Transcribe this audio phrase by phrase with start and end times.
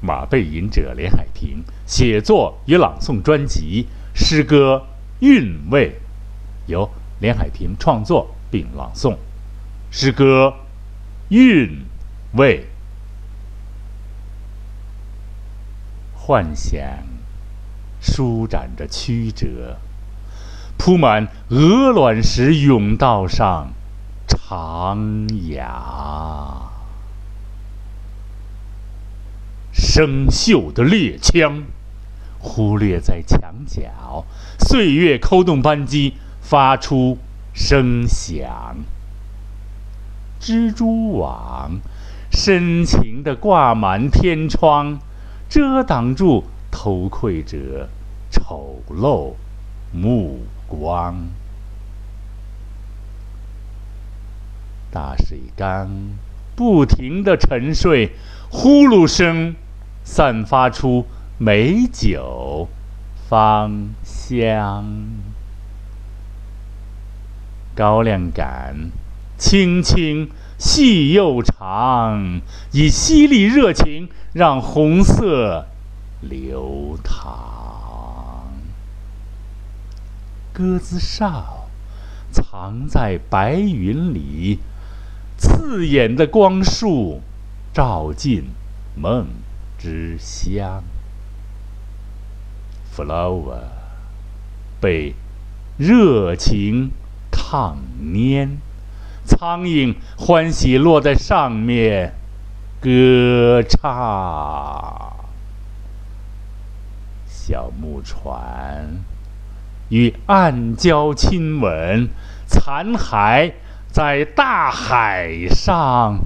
[0.00, 3.86] 马背吟者连海平写作与朗诵专辑
[4.18, 4.86] 《诗歌
[5.20, 5.90] 韵味》，
[6.70, 9.16] 由连海平创作并朗诵。
[9.90, 10.54] 诗歌
[11.28, 11.84] 韵
[12.34, 12.66] 味，
[16.14, 16.80] 幻想
[18.00, 19.76] 舒展着曲折，
[20.78, 23.72] 铺满鹅卵石甬道上，
[24.28, 24.96] 徜
[25.28, 26.69] 徉。
[29.80, 31.64] 生锈的猎枪，
[32.38, 34.26] 忽略在墙角，
[34.58, 37.16] 岁月扣动扳机，发出
[37.54, 38.76] 声响。
[40.38, 41.80] 蜘蛛网
[42.30, 44.98] 深情地挂满天窗，
[45.48, 47.88] 遮挡住偷窥者
[48.30, 49.32] 丑陋
[49.92, 51.28] 目光。
[54.92, 55.88] 大水缸
[56.54, 58.12] 不停地沉睡，
[58.50, 59.56] 呼噜声。
[60.12, 61.06] 散发出
[61.38, 62.66] 美酒
[63.28, 64.84] 芳香，
[67.76, 68.90] 高粱杆
[69.38, 72.40] 青青细又长，
[72.72, 75.66] 以犀利热情让红色
[76.20, 78.50] 流淌。
[80.52, 81.68] 鸽子哨
[82.32, 84.58] 藏在白云里，
[85.38, 87.20] 刺眼的光束
[87.72, 88.46] 照进
[88.96, 89.28] 梦。
[89.82, 90.84] 之乡
[92.94, 93.62] ，flower
[94.78, 95.14] 被
[95.78, 96.90] 热情
[97.30, 98.58] 烫蔫，
[99.24, 102.12] 苍蝇欢喜落在上面
[102.78, 105.16] 歌唱。
[107.26, 109.00] 小木船
[109.88, 112.10] 与暗礁亲吻，
[112.46, 113.54] 残骸
[113.90, 116.18] 在大海上。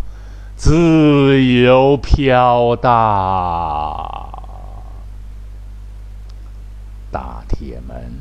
[0.65, 2.91] 自由飘荡，
[7.13, 8.19] 大铁门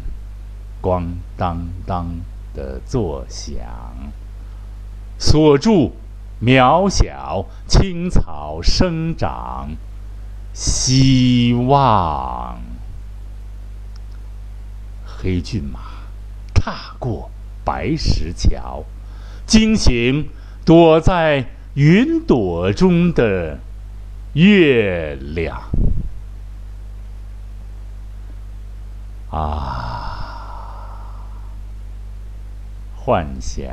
[0.81, 1.05] 咣
[1.37, 2.05] 当当
[2.53, 3.55] 的作响，
[5.17, 5.95] 锁住
[6.41, 9.69] 渺小青草生长
[10.51, 12.59] 希望。
[15.05, 15.79] 黑骏马
[16.53, 17.31] 踏过
[17.63, 18.83] 白石桥，
[19.45, 20.27] 惊醒
[20.65, 21.45] 躲在。
[21.75, 23.57] 云朵中的
[24.33, 25.59] 月亮
[29.31, 31.25] 啊，
[32.95, 33.65] 幻想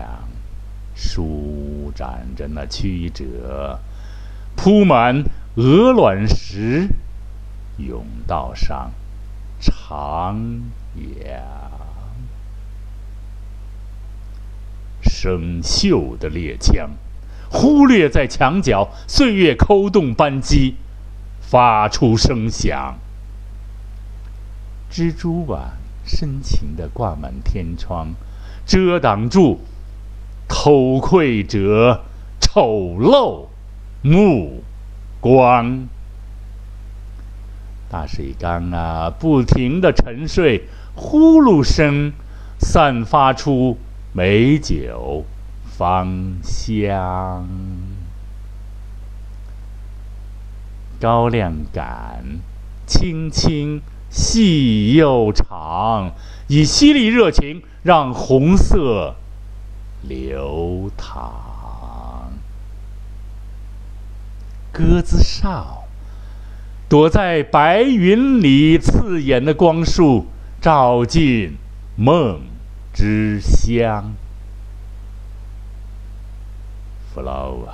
[0.95, 3.79] 舒展着那曲折，
[4.57, 5.23] 铺满
[5.57, 6.89] 鹅卵石
[7.79, 8.93] 甬道上，
[9.61, 10.35] 徜
[10.97, 11.43] 徉
[15.03, 16.89] 生锈的猎枪。
[17.51, 20.77] 忽略在墙角，岁月扣动扳机，
[21.41, 22.95] 发出声响。
[24.91, 25.73] 蜘蛛网
[26.05, 28.15] 深情地挂满天窗，
[28.65, 29.61] 遮挡住
[30.49, 32.05] 偷窥者
[32.41, 33.47] 丑陋
[34.03, 34.63] 目
[35.21, 35.89] 光。
[37.91, 42.13] 大水缸啊，不停地沉睡，呼噜声
[42.61, 43.77] 散发出
[44.13, 45.25] 美酒。
[45.81, 47.49] 芳香，
[51.01, 52.23] 高粱杆
[52.87, 53.81] 轻轻
[54.11, 56.13] 细又长，
[56.49, 59.15] 以犀利热情让红色
[60.03, 62.31] 流淌。
[64.71, 65.85] 鸽子哨
[66.91, 70.27] 躲在白云里，刺眼的光束
[70.61, 71.57] 照进
[71.97, 72.43] 梦
[72.93, 74.13] 之乡。
[77.21, 77.69] Flow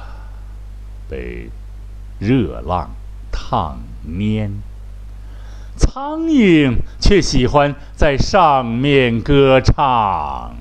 [1.09, 1.51] 被
[2.19, 2.91] 热浪
[3.31, 4.51] 烫蔫，
[5.77, 10.57] 苍蝇却喜欢在上面歌唱。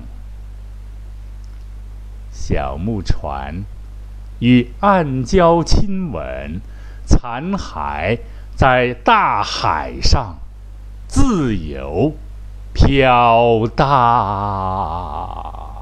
[2.30, 3.64] 小木船
[4.38, 6.60] 与暗礁亲吻，
[7.04, 8.20] 残骸
[8.54, 10.36] 在大海上
[11.08, 12.14] 自由
[12.72, 15.75] 飘荡。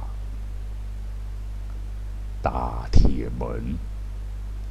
[2.44, 3.79] 大铁门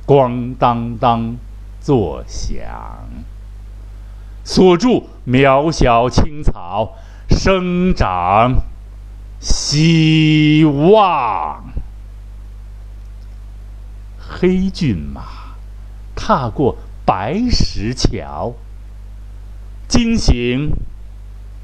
[0.05, 1.35] 咣当当
[1.81, 2.63] 作响，
[4.43, 6.93] 锁住渺小青草
[7.27, 8.57] 生长
[9.39, 11.63] 希望。
[14.19, 15.55] 黑骏马
[16.15, 18.53] 踏过白石桥，
[19.87, 20.73] 惊醒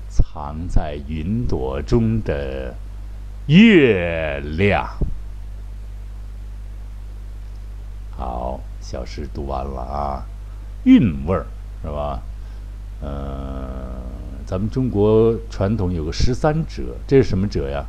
[0.10, 2.74] 藏在云朵中的
[3.46, 4.90] 月亮。
[8.20, 10.26] 好，小诗读完了啊。
[10.84, 11.46] 韵味儿，
[11.82, 12.22] 是吧？
[13.02, 13.96] 呃，
[14.46, 17.86] 咱们中国传统有个十三折，这是什么折呀？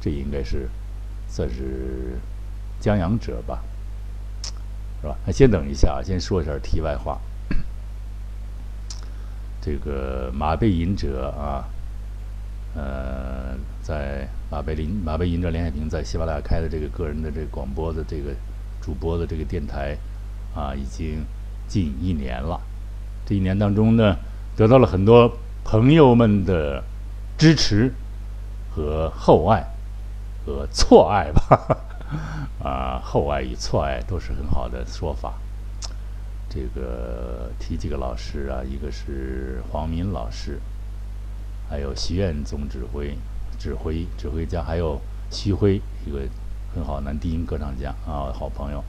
[0.00, 0.68] 这应该是
[1.28, 2.18] 算是
[2.80, 3.62] 江洋折吧，
[5.00, 5.16] 是吧？
[5.24, 7.20] 那先等一下啊，先说一下题外话。
[9.60, 11.68] 这个马背吟者啊，
[12.74, 18.34] 呃，在马背林马背吟者林海平在喜马拉雅开的这个个人的这个广播的这个
[18.80, 19.96] 主播的这个电台
[20.54, 21.24] 啊，已经
[21.68, 22.60] 近一年了。
[23.26, 24.16] 这一年当中呢，
[24.56, 26.82] 得到了很多朋友们的
[27.38, 27.92] 支持
[28.70, 29.64] 和厚爱
[30.44, 31.78] 和错爱吧，
[32.62, 35.34] 啊，厚爱与错爱都是很好的说法。
[36.48, 40.60] 这个提几个老师啊，一个是黄明老师，
[41.68, 43.16] 还有徐院总指挥、
[43.56, 45.00] 指挥、指挥家，还有
[45.30, 46.22] 徐辉，一个
[46.74, 48.82] 很好男低音歌唱家啊，好朋友，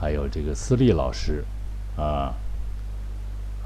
[0.00, 1.44] 还有这个思立老师
[1.96, 2.34] 啊，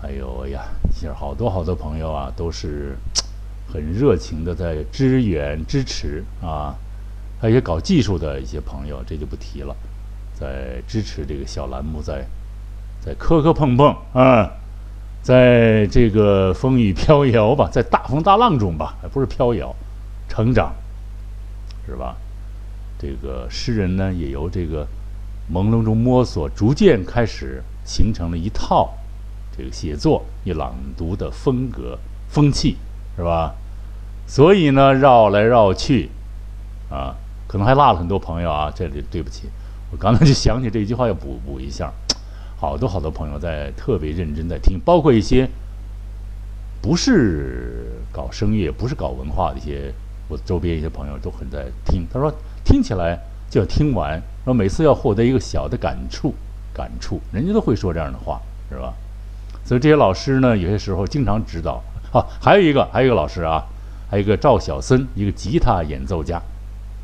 [0.00, 2.96] 还有哎呀，其实好多好多朋友啊，都是
[3.72, 6.74] 很热情的在支援支持啊，
[7.40, 9.74] 还有一些搞技术的一些朋友，这就不提了，
[10.34, 12.24] 在支持这个小栏目在。
[13.00, 14.50] 在磕磕碰碰啊，
[15.22, 19.72] 在这个风雨飘摇吧，在大风大浪中吧，不是飘摇，
[20.28, 20.74] 成长，
[21.86, 22.16] 是吧？
[22.98, 24.86] 这个诗人呢，也由这个
[25.52, 28.94] 朦胧中摸索，逐渐开始形成了一套
[29.56, 31.98] 这个写作与朗读的风格
[32.28, 32.76] 风气，
[33.16, 33.54] 是吧？
[34.26, 36.10] 所以呢，绕来绕去
[36.90, 37.14] 啊，
[37.46, 39.48] 可能还落了很多朋友啊，这里对不起，
[39.90, 41.92] 我刚才就想起这句话，要补补一下。
[42.60, 45.48] 好多好多朋友在特别认真在听，包括一些
[46.82, 49.94] 不是搞声乐、不是搞文化的一些，
[50.28, 52.06] 我周边一些朋友都很在听。
[52.12, 52.32] 他说
[52.64, 53.18] 听起来
[53.50, 56.34] 就要听完，说每次要获得一个小的感触，
[56.72, 58.40] 感触，人家都会说这样的话，
[58.70, 58.94] 是吧？
[59.64, 61.82] 所以这些老师呢，有些时候经常指导。
[62.10, 63.62] 啊，还有一个，还有一个老师啊，
[64.10, 66.40] 还有一个赵小森，一个吉他演奏家，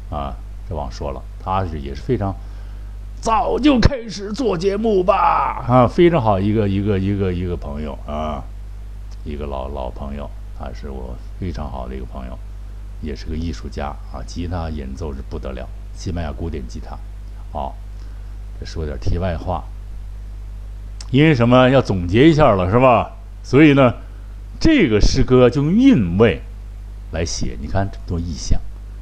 [0.08, 0.34] 啊，
[0.66, 2.34] 这忘说了，他是也是非常。
[3.20, 8.42] 早就开始做节目吧，啊，非常好，一个一个一个一个朋友啊，
[9.24, 12.38] 一个老老朋友，他是我非常好的一个朋友，
[13.04, 16.98] 也是个艺术家啊，吉他演奏是不得了，西班牙古典吉他。
[17.52, 17.76] 好，
[18.58, 19.64] 这说点题外话，
[21.10, 23.12] 因为什么要总结一下了是吧？
[23.42, 23.94] 所以呢，
[24.58, 26.40] 这个诗歌就用韵味
[27.12, 28.60] 来写，你看这么多意象，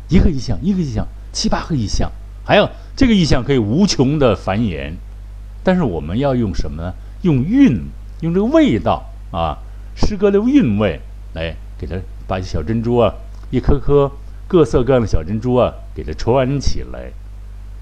[0.09, 2.11] 一个意象一个意象，七八个意象，
[2.45, 2.69] 还有。
[2.95, 4.93] 这个意象可以无穷的繁衍，
[5.65, 6.93] 但是我们要用什么呢？
[7.23, 7.89] 用韵，
[8.21, 9.57] 用这个味道啊，
[9.97, 11.01] 诗歌的韵味
[11.33, 11.97] 来给它
[12.29, 13.15] 把小珍珠啊，
[13.53, 14.11] 一颗颗
[14.49, 17.13] 各色各样的小珍珠啊，给它穿起来，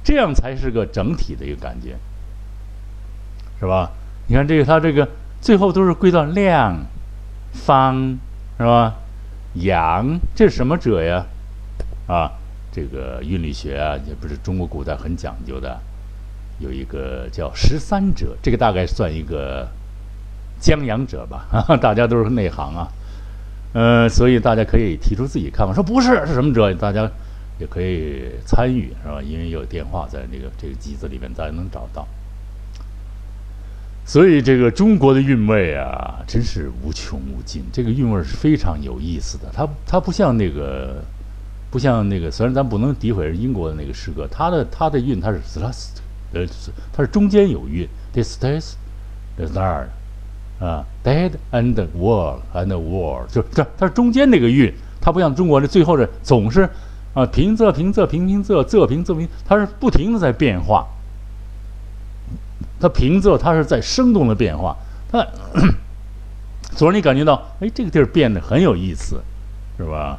[0.05, 1.97] 这样才是个整体的一个感觉，
[3.59, 3.93] 是吧？
[4.27, 5.09] 你看这个，它这个
[5.41, 6.77] 最后都是归到亮、
[7.55, 8.19] 方，
[8.59, 8.97] 是吧？
[9.55, 11.25] 阳，这是什么者呀？
[12.07, 12.33] 啊？
[12.73, 15.81] 这个韵律学啊，也不是中国古代很讲究的，
[16.61, 19.69] 有一个叫十三者，这个大概算一个
[20.61, 21.47] 江洋者吧，
[21.83, 22.87] 大家都是内行啊，
[23.73, 27.11] 呃，所以大家可以提出自己看法，说不是是什么者，大家
[27.59, 29.23] 也可以参与，是吧？
[29.23, 32.07] 因为有电话在那个这个机子里面，大家能找到。
[34.05, 41.03] 所以这个中国的韵味啊，真是无穷无尽，这个韵味是非常有意思的，它它不像那个。
[41.73, 46.01] 不像那个，虽然咱不能诋毁英国的那个诗歌，它的它的韵它是 last，
[46.33, 46.45] 呃，
[46.93, 48.75] 它是中间有韵，this this
[49.39, 49.85] is there，
[50.61, 56.69] 啊，dead and world and world，就这它是中间那个韵，它不像中国的最后的总是
[57.15, 60.87] 啊平仄平仄平平仄仄平仄平，它是不停的在变化，
[62.79, 64.77] 它平仄它是在生动的变化，
[65.11, 65.27] 它
[66.77, 69.21] 总让你感觉到，哎，这个地儿变得很有意思，
[69.79, 70.19] 是吧？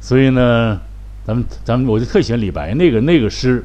[0.00, 0.80] 所以呢，
[1.24, 3.64] 咱们咱们我就特喜欢李白那个那个诗，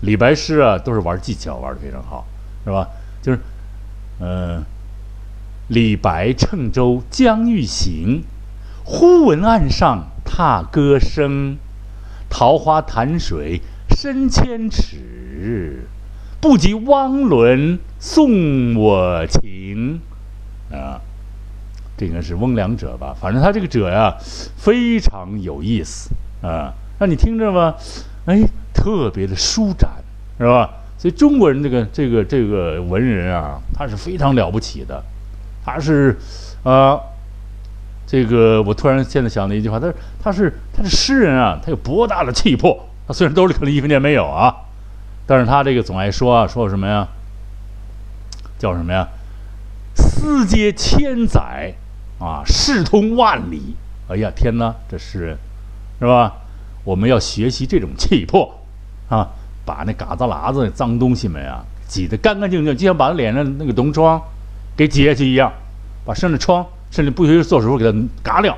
[0.00, 2.26] 李白诗啊都是玩技巧玩的非常好，
[2.64, 2.88] 是吧？
[3.22, 3.38] 就是，
[4.20, 4.64] 嗯，
[5.68, 8.22] 李白乘舟将欲行，
[8.84, 11.56] 忽闻岸上踏歌声，
[12.28, 13.62] 桃花潭水
[13.96, 15.86] 深千尺，
[16.40, 20.00] 不及汪伦送我情，
[20.70, 21.00] 啊。
[21.96, 24.16] 这应该是翁良者吧，反正他这个者呀，
[24.56, 26.10] 非常有意思
[26.42, 27.76] 啊，让你听着吧，
[28.26, 28.42] 哎，
[28.74, 29.88] 特别的舒展，
[30.36, 30.68] 是吧？
[30.98, 35.00] 所以中国人这个这个这个文人啊，他是非常了不起的，
[35.64, 36.16] 他是
[36.62, 37.00] 啊，
[38.06, 44.54] 这个我突然现在想的一句话，他是他是他是诗人啊，他有博大的气魄，他虽然兜里可能一分钱没有啊，
[45.26, 47.08] 但是他这个总爱说啊，说什么呀？
[48.58, 49.08] 叫什么呀？
[49.94, 51.74] 思接千载，
[52.18, 53.74] 啊，事通万里。
[54.08, 55.38] 哎呀，天哪，这诗人，
[55.98, 56.32] 是吧？
[56.84, 58.60] 我们要学习这种气魄，
[59.08, 59.28] 啊，
[59.64, 64.20] 把那嘎子喇子那、脏东西们啊挤得干干净净，就像把他脸上那个浓妆
[64.76, 65.52] 给挤下去一样，
[66.04, 68.56] 把身上的疮，甚至不需要做手术给它嘎掉，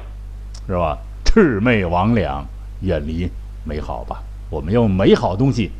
[0.66, 0.98] 是吧？
[1.24, 2.42] 魑魅魍魉，
[2.80, 3.30] 远离
[3.64, 4.22] 美好吧。
[4.48, 5.70] 我们用美好东西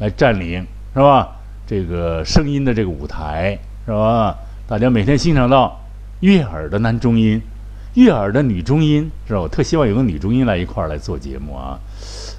[0.00, 1.28] 来占领，是吧？
[1.66, 4.36] 这个声音的这个舞台，是吧？
[4.66, 5.80] 大家每天欣赏到
[6.20, 7.40] 悦耳的男中音，
[7.94, 9.40] 悦耳的女中音，是吧？
[9.40, 11.78] 我特希望有个女中音来一块儿来做节目啊。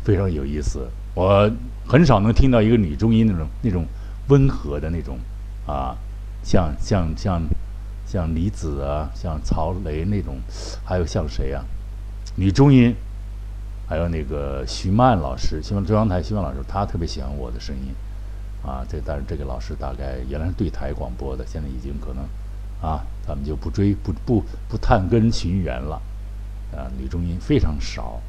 [0.03, 1.49] 非常有意思，我
[1.87, 3.85] 很少能听到一个女中音那种那种
[4.27, 5.17] 温和的那种
[5.65, 5.95] 啊，
[6.45, 7.41] 像像像
[8.05, 10.37] 像李子啊，像曹雷那种，
[10.85, 11.65] 还有像谁啊？
[12.35, 12.95] 女中音，
[13.89, 17.93] 还有那个徐曼老师，希望中央台徐曼老师，他特别喜欢我的声音
[18.63, 18.85] 啊。
[18.87, 22.23] 这但是这个老师大概原来是对台广播的，现在已经可能
[22.79, 25.99] 啊，咱们就不追不不不探根寻源了
[26.71, 26.85] 啊。
[26.97, 28.21] 女中音非常少。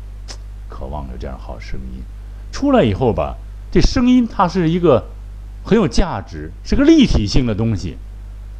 [0.69, 2.03] 渴望有这样好声音，
[2.51, 3.37] 出来以后吧，
[3.71, 5.05] 这声音它是一个
[5.65, 7.97] 很有价值，是个立体性的东西，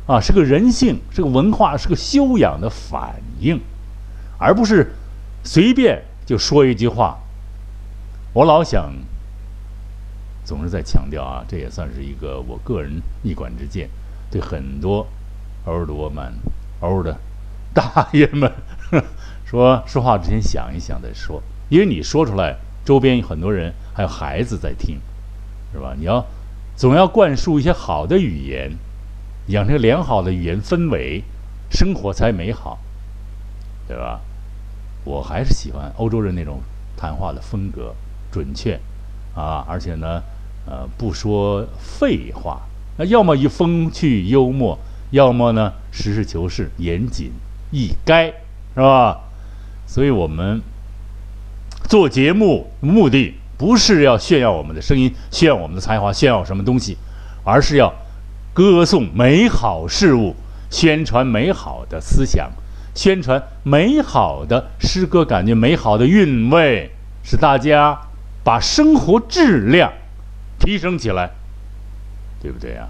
[0.07, 3.61] 啊，是个人性，是个文化，是个修养的反应，
[4.39, 4.93] 而不是
[5.43, 7.19] 随便就说一句话。
[8.33, 8.93] 我老想，
[10.45, 13.91] 总是在强调啊，这也算是一个我个人一管之见，
[14.31, 15.07] 对很多
[15.65, 16.33] 欧尔多曼、
[16.81, 17.19] 欧的
[17.75, 18.53] 大爷们
[19.45, 21.43] 说说话之前想一想再说。
[21.69, 25.01] 因为你说出来，周边有很多人，还有孩子在听，
[25.73, 25.95] 是吧？
[25.99, 26.25] 你要
[26.77, 28.71] 总要灌输一些好的语言，
[29.49, 31.23] 养成良好的语言氛围，
[31.71, 32.79] 生活才美好，
[33.87, 34.21] 对吧？
[35.05, 36.61] 我还是喜欢欧洲人那种
[36.97, 37.95] 谈话的风格，
[38.31, 38.79] 准确
[39.35, 40.23] 啊，而且呢，
[40.67, 42.63] 呃，不说废话。
[42.99, 44.79] 那要么一风趣幽默，
[45.11, 47.33] 要么呢实事求是、严谨
[47.71, 48.27] 易该，
[48.75, 49.21] 是吧？
[49.87, 50.61] 所以我们。
[51.89, 56.99] 做节目目的不是要炫耀我们的声音，炫耀我们的才华，炫耀什么东西，
[57.45, 57.95] 而是要
[58.57, 60.35] 歌颂美好事物，
[60.71, 62.51] 宣传美好的思想，
[62.95, 66.91] 宣传美好的诗歌，感觉美好的韵味，
[67.23, 68.01] 使大家
[68.43, 69.93] 把生活质量
[70.59, 71.33] 提升起来，
[72.41, 72.89] 对不对呀？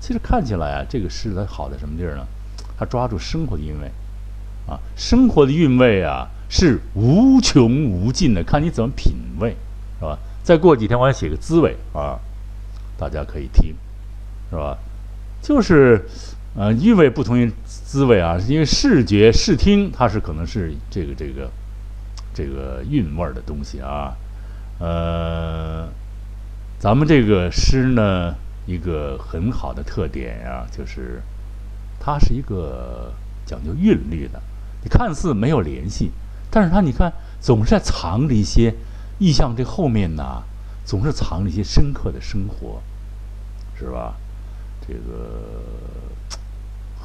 [0.00, 2.26] 其实看起来啊，这个诗它好在什么地儿呢？
[2.76, 3.86] 它抓住生活的韵味，
[4.66, 6.26] 啊，生活的韵味啊。
[6.50, 9.56] 是无穷无尽的，看你怎么品味，
[9.98, 10.18] 是吧？
[10.42, 12.18] 再过几天我要写个滋味啊，
[12.96, 13.74] 大家可以听，
[14.54, 14.78] 是吧？
[15.42, 16.06] 就是，
[16.54, 21.50] 呃，韵味不同于滋味啊，因为视觉、视听它是可能是这个、这个、
[22.32, 24.14] 这个韵味的东西啊。
[24.78, 25.88] 呃，
[26.78, 28.32] 咱们这个诗呢，
[28.64, 31.20] 一个很好的特点呀，就是
[31.98, 33.12] 它是一个
[33.44, 34.40] 讲究韵律的，
[34.84, 36.12] 你看似没有联系。
[36.48, 38.72] 但是它你看，总是在藏着一些
[39.18, 40.44] 意象，这后面呢，
[40.84, 42.80] 总是藏着一些深刻的生活，
[43.76, 44.14] 是吧？
[44.86, 45.62] 这个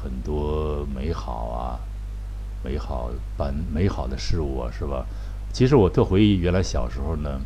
[0.02, 1.80] 很多美好啊，
[2.62, 5.04] 美好般美好的事物啊，是吧？
[5.52, 7.40] 其实我特回忆原来小时候呢，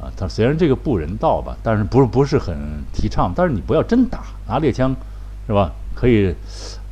[0.00, 2.56] 啊，他虽然这个不人道吧，但是不是不是很
[2.92, 4.94] 提倡，但是你不要真打，拿猎枪，
[5.46, 5.70] 是吧？
[5.94, 6.34] 可以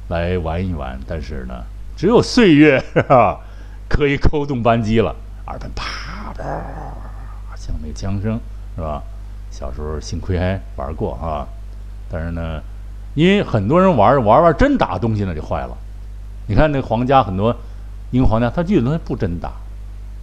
[0.08, 1.64] 来玩一玩，但是呢，
[1.96, 3.40] 只有岁月，是吧？
[3.88, 5.14] 可以扣动扳机了，
[5.46, 6.44] 耳边啪啪，
[7.56, 8.38] 像那个枪声
[8.76, 9.02] 是吧？
[9.50, 11.46] 小时候幸亏还玩过啊，
[12.12, 12.60] 但是呢，
[13.14, 15.76] 因为很多人玩玩玩真打东西那就坏了。
[16.46, 17.56] 你看那皇家很多
[18.10, 19.50] 英皇家，他基本都不真打，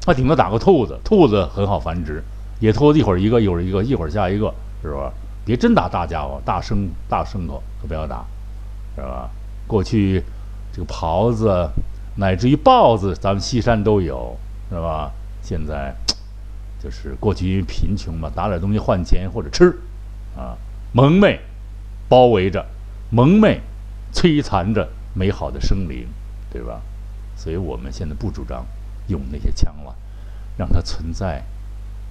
[0.06, 2.24] 他顶多打个兔子，兔子很好繁殖，
[2.60, 4.54] 野兔子一会儿一个，一会儿一个，一会儿下一个，
[4.84, 5.12] 是吧？
[5.44, 8.24] 别真打大家伙，大牲大牲口可不要打，
[8.96, 9.30] 是吧？
[9.66, 10.24] 过去
[10.72, 11.70] 这个狍子。
[12.16, 14.36] 乃至于豹子，咱们西山都有，
[14.70, 15.10] 是吧？
[15.42, 15.96] 现在
[16.84, 19.70] 就是过去因为贫穷嘛，打点东西换钱或者吃，
[20.36, 20.58] 啊，
[20.92, 21.40] 蒙昧
[22.10, 22.66] 包围着，
[23.12, 23.62] 蒙昧
[24.12, 26.08] 摧残着美好的生灵，
[26.52, 26.82] 对吧？
[27.36, 28.66] 所以我们现在不主张
[29.08, 29.96] 用那些枪了，
[30.58, 31.46] 让它存在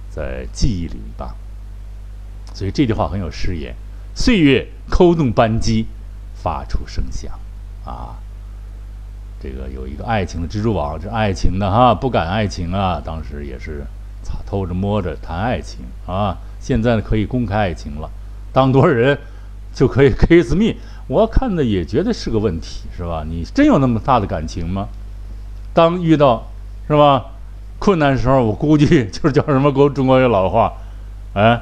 [0.09, 1.35] 在记忆里吧。
[2.53, 3.75] 所以这句话很有诗眼：
[4.15, 5.85] 岁月扣动扳机，
[6.33, 7.39] 发出声响，
[7.85, 8.17] 啊。
[9.41, 13.01] 这个有一个爱情的蜘蛛网，这爱情的哈，不敢爱情啊。
[13.03, 13.85] 当时也是
[14.45, 16.37] 偷着摸着谈爱情啊。
[16.59, 18.09] 现在呢，可以公开爱情了，
[18.51, 19.17] 当多少人
[19.73, 20.75] 就可以 kiss me。
[21.07, 23.25] 我看的也觉得是个问题，是吧？
[23.27, 24.87] 你真有那么大的感情吗？
[25.73, 26.47] 当遇到
[26.87, 27.25] 是吧
[27.79, 30.73] 困难时候，我估计 就是叫什么国中国有老话，
[31.33, 31.61] 哎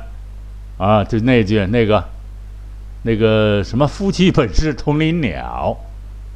[0.78, 2.04] 啊，就那句那个
[3.04, 5.78] 那个什么夫妻本是同林鸟。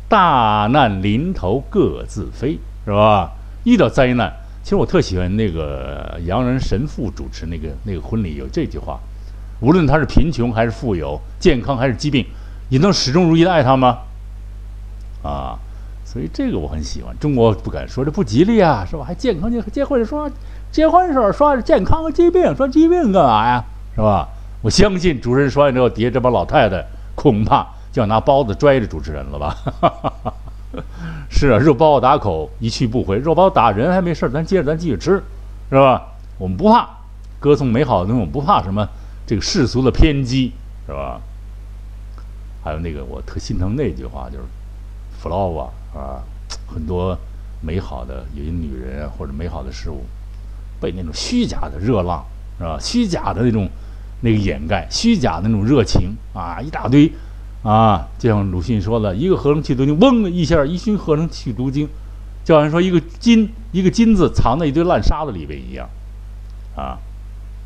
[0.09, 3.31] 大难临头各自飞，是吧？
[3.63, 4.29] 遇到灾难，
[4.61, 8.99] 其实我特喜欢那个洋人神父主持那个那个婚礼，有这句话：
[9.61, 12.25] 无论他是贫穷还是富有，健康还是疾病，
[12.69, 13.99] 你能始终如一的爱他吗？
[15.23, 15.57] 啊，
[16.03, 17.15] 所以这个我很喜欢。
[17.19, 19.05] 中国不敢说这不吉利啊，是吧？
[19.05, 20.29] 还健康结结婚说
[20.71, 23.63] 结婚时候说健康和疾病，说疾病干嘛呀？
[23.95, 24.27] 是吧？
[24.61, 26.83] 我相信主持人说完之后，底下这帮老太太
[27.15, 27.65] 恐怕。
[27.91, 29.53] 就要拿包子拽着主持人了吧？
[31.29, 35.21] 是啊，肉包子打口一去不回，肉包子打人还没事咱接着咱继续吃，
[35.69, 36.01] 是吧？
[36.37, 36.87] 我们不怕
[37.37, 38.87] 歌颂美好的东西，我们不怕什么
[39.25, 40.51] 这个世俗的偏激，
[40.85, 41.21] 是吧？
[42.63, 44.43] 还有那个我特心疼那句话，就是
[45.21, 46.21] “flower” 啊，
[46.67, 47.17] 很多
[47.61, 50.05] 美好的有些女人啊或者美好的事物，
[50.79, 52.23] 被那种虚假的热浪，
[52.57, 52.77] 是吧？
[52.79, 53.69] 虚假的那种
[54.21, 57.11] 那个掩盖，虚假的那种热情啊，一大堆。
[57.63, 61.87] 啊，就像鲁迅说的，一个合成器毒精，嗡一下，一熏合成去毒精，
[62.43, 65.87] 就好像说一个金，一个金子藏在一堆烂沙子里边一样。
[66.75, 66.97] 啊，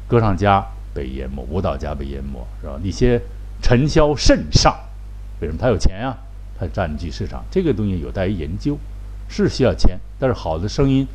[0.06, 2.80] 歌唱家被淹没，舞蹈家被淹没，是吧？
[2.82, 3.22] 那些
[3.62, 4.74] 尘嚣甚上，
[5.42, 6.18] 为什么他有钱呀？
[6.58, 8.78] 他占据市场，这个东西有待于研究，
[9.28, 11.06] 是需要钱，但是好的声音，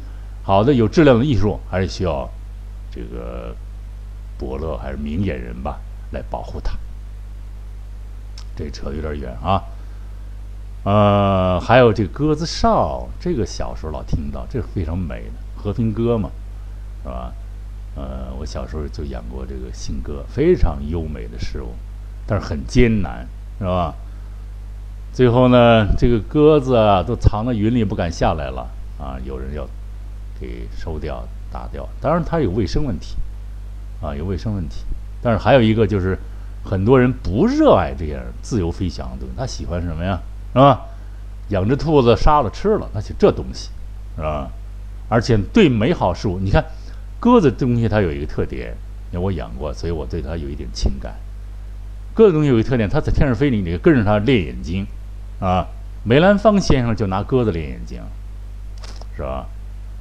[0.42, 2.28] 好的有质量的艺术，还是需要
[2.90, 3.56] 这个
[4.38, 5.80] 伯乐还是明眼人吧，
[6.12, 6.76] 来保护它。
[8.54, 9.62] 这扯得有点远啊，
[10.84, 16.30] 呃，还有这鸽子哨，这个小时候老听到，这是非常美的和平鸽嘛，
[17.02, 17.32] 是吧？
[17.94, 21.74] 呃，我小时候就养过这个信鸽，非常优美的事物，
[22.26, 23.26] 但是很艰难，
[23.58, 23.94] 是吧？
[25.12, 28.68] 最后呢，这个鸽子啊都藏在云里不敢下来了
[28.98, 29.66] 啊，有人要
[30.40, 33.16] 给收掉、打掉，当然它有卫生问题
[34.00, 34.84] 啊，有卫生问题，
[35.22, 36.18] 但是还有一个就是。
[36.62, 40.20] 很多人不热爱这样自由飞翔的东西，他喜欢什么呀？
[40.52, 40.82] 是吧？
[41.48, 43.70] 养只兔子杀了吃了，那就这东西，
[44.14, 44.46] 是吧？
[45.08, 46.62] 而且对美好事物，你看
[47.20, 48.74] 鸽子东西它有一个特点，
[49.12, 51.14] 因为我养过，所以我对它有一点情感。
[52.14, 54.86] 鸽子东西有一个特点，它在天上飞，你得跟着它练眼睛，
[55.38, 55.68] 啊，
[56.02, 58.00] 梅兰芳先生就拿鸽子练眼睛，
[59.14, 59.46] 是吧？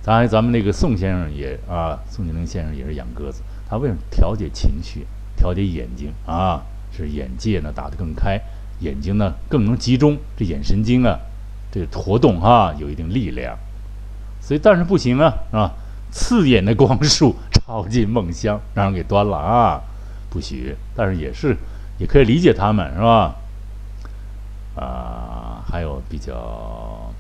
[0.02, 5.06] 咱咱们那个宋先生也啊，宋庆龄先生也是养鸽子，他为什么调节情绪？
[5.36, 8.40] 调节眼睛啊，是眼界呢打得更开，
[8.80, 11.20] 眼睛呢更能集中，这眼神经啊，
[11.70, 13.58] 这活动哈有一定力量，
[14.42, 15.74] 所以但是不行啊，是吧，
[16.12, 19.82] 刺眼的光束 照进梦乡，让人给端了啊，
[20.30, 20.76] 不许。
[20.96, 21.56] 但是也是
[21.98, 23.36] 也可以理解他们是吧？
[24.76, 27.12] 啊，还有比较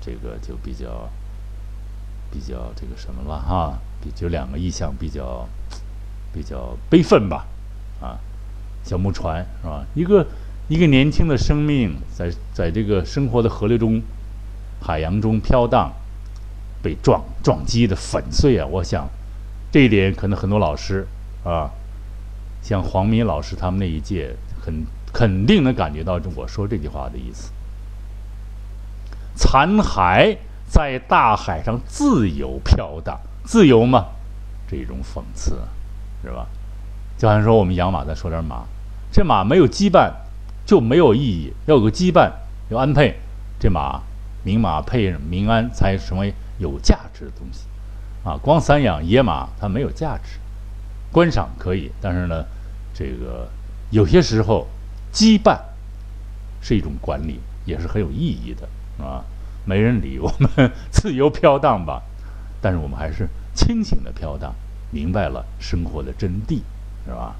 [0.00, 1.08] 这个就比较
[2.30, 5.46] 比较这个什么了哈，比就两个意象比较。
[6.32, 7.44] 比较悲愤吧，
[8.00, 8.14] 啊，
[8.84, 9.84] 小木船是吧？
[9.96, 10.24] 一个
[10.68, 14.00] 一个年轻的生命在在这个生活的河流中、
[14.80, 15.92] 海洋中飘荡，
[16.82, 18.66] 被撞撞击的粉碎啊！
[18.66, 19.08] 我想，
[19.70, 21.06] 这一点可能很多老师
[21.44, 21.70] 啊，
[22.62, 27.52] 像黄敏老师他们那一届，很肯定能感觉到我说这句话的意思。
[29.34, 34.06] 残骸在大海上自由飘荡，自由吗？
[34.68, 35.58] 这种讽刺。
[36.22, 36.46] 是吧？
[37.16, 38.64] 就好像说我们养马，再说点马，
[39.10, 40.12] 这马没有羁绊
[40.66, 42.30] 就没有意义，要有个羁绊，
[42.68, 43.18] 有安配，
[43.58, 44.02] 这马
[44.44, 47.66] 明马配明安才成为有价值的东西
[48.22, 48.38] 啊！
[48.40, 50.38] 光散养野马它没有价值，
[51.10, 52.44] 观赏可以，但是呢，
[52.94, 53.48] 这个
[53.90, 54.68] 有些时候
[55.12, 55.58] 羁绊
[56.60, 58.68] 是一种管理，也是很有意义的
[59.04, 59.24] 啊！
[59.64, 62.02] 没人理 我们自由飘荡吧，
[62.60, 64.54] 但是我们还是清醒的飘荡。
[64.92, 66.60] 明白了生活的真谛，
[67.06, 67.36] 是吧？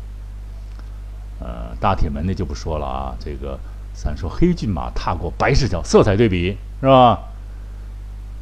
[1.40, 3.16] 呃，大铁门那就不说了啊。
[3.18, 3.59] 这个
[3.92, 7.18] 咱说黑骏马踏过白石桥，色彩对比是吧？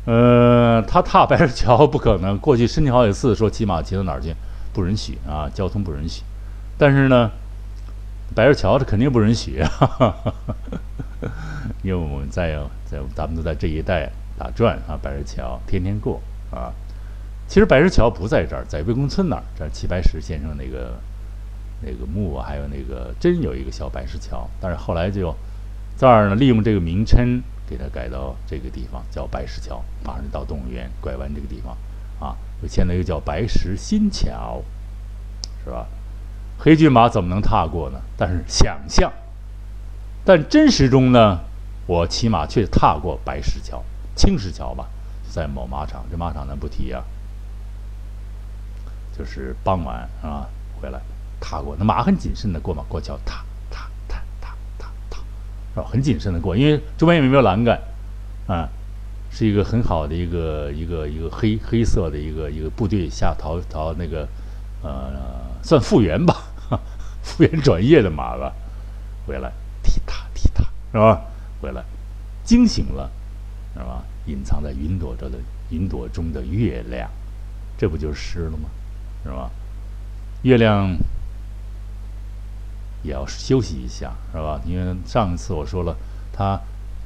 [0.09, 2.39] 呃，他踏白石桥不可能。
[2.39, 4.35] 过去申请好几次，说骑马骑到哪儿去，
[4.73, 6.23] 不允许啊，交通不允许。
[6.79, 7.31] 但是呢，
[8.35, 9.63] 白石桥是肯定不允许，
[11.83, 16.73] 因为我们在在咱们都在这一带打转啊，白石桥天天过啊。
[17.47, 20.95] 其实白石桥不在这儿，在魏公村那儿，这齐白石先生那个
[21.83, 25.35] 那个墓，还有那个真有一个小白石桥，但是后来就
[25.99, 31.77] 这儿呢，利用这个名称给它改到这个地方叫白石桥，马上就到动物园拐弯这个地方
[32.19, 32.37] 啊，
[32.69, 34.63] 现在又叫白石新桥，
[35.65, 35.87] 是吧？
[36.59, 38.01] 黑骏马怎么能踏过呢？
[38.17, 39.13] 但是想象，
[40.25, 41.39] 但真实中呢，
[41.87, 43.85] 我骑马却踏过白石桥、
[44.17, 44.89] 青石桥吧，
[45.31, 47.05] 在某马场，这马场咱不提啊。
[49.17, 50.49] 就是傍晚啊，
[50.81, 51.01] 回来
[51.41, 53.45] 踏过那马很谨慎的过马过桥，踏，
[55.75, 55.87] 是吧？
[55.91, 57.81] 很谨慎的过，因为周边也没有栏杆，
[58.47, 58.69] 啊，
[59.31, 64.27] 是一个很好的一个一个一个黑黑色的一个一个部队下逃逃那个
[64.83, 65.13] 呃
[65.63, 66.49] 算复员吧，
[67.23, 68.53] 复员转业的马吧，
[69.27, 69.53] 回来
[69.83, 71.21] 踢踏踢踏是吧？
[71.61, 71.85] 回来
[72.45, 73.11] 惊醒了，
[73.75, 74.03] 是吧？
[74.27, 75.39] 隐藏在云朵中的
[75.71, 77.11] 云朵中的月亮，
[77.77, 78.69] 这不就是诗了吗？
[79.25, 79.51] 是吧？
[80.43, 80.97] 月亮
[83.03, 84.61] 也要休息一下，是吧？
[84.67, 85.97] 因为上一次我说了，
[86.33, 86.61] 它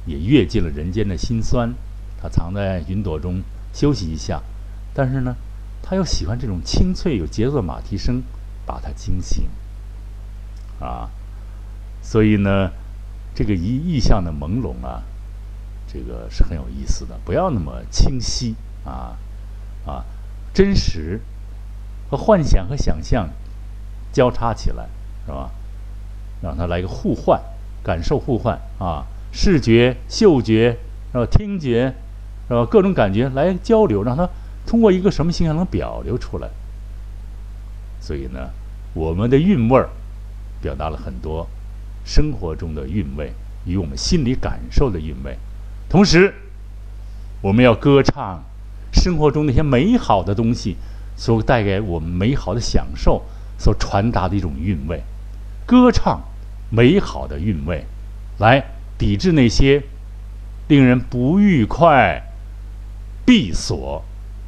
[0.05, 1.73] 也阅尽了人间的辛酸，
[2.21, 3.41] 它藏在云朵中
[3.73, 4.41] 休息一下。
[4.93, 5.35] 但是呢，
[5.81, 8.21] 它又喜欢这种清脆有节奏的马蹄声，
[8.65, 9.49] 把它惊醒。
[10.79, 11.09] 啊，
[12.01, 12.71] 所以呢，
[13.33, 15.03] 这个意意象的朦胧啊。
[15.85, 19.15] 这个是很有意思的，不要那么清晰啊
[19.85, 20.03] 啊，
[20.51, 21.21] 真实
[22.09, 23.29] 和幻想和想象
[24.11, 24.89] 交叉起来，
[25.27, 25.51] 是吧？
[26.43, 27.41] 让它来个互换，
[27.81, 30.77] 感受互换啊，视觉、嗅觉，
[31.13, 31.93] 然后听觉，
[32.49, 32.65] 是吧？
[32.69, 34.27] 各种感觉来交流，让它
[34.67, 36.49] 通过一个什么形象能表流出来。
[38.01, 38.49] 所以呢，
[38.93, 39.89] 我们的韵味儿
[40.61, 41.47] 表达了很多
[42.03, 43.31] 生活中的韵味
[43.65, 45.37] 与我们心里感受的韵味。
[45.87, 46.33] 同时，
[47.41, 48.43] 我们要歌唱
[48.91, 50.75] 生活中那些美好的东西
[51.15, 53.21] 所带给我们美好的享受
[53.57, 55.01] 所传达的一种韵味，
[55.65, 56.21] 歌唱
[56.75, 57.85] 美好的韵味，
[58.39, 58.65] 来
[58.97, 59.83] 抵制那些
[60.67, 62.23] 令人不愉快、
[63.23, 64.03] 闭锁、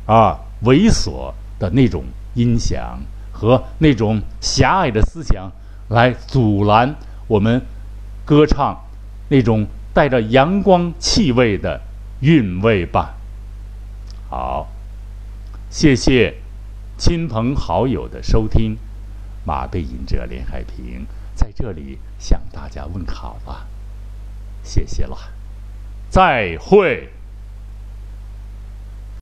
[0.08, 3.00] 啊猥琐的那种音响
[3.32, 5.52] 和那种狭隘的思想，
[5.90, 6.96] 来阻拦
[7.28, 7.62] 我们
[8.26, 8.84] 歌唱
[9.30, 9.68] 那种。
[9.96, 11.80] 带着阳光气味的
[12.20, 13.16] 韵味吧。
[14.30, 14.68] 好，
[15.70, 16.36] 谢谢
[16.98, 18.76] 亲朋好友的收听，
[19.46, 23.68] 马背吟者连海平在这里向大家问好了，
[24.64, 25.18] 谢谢了，
[26.10, 27.15] 再会。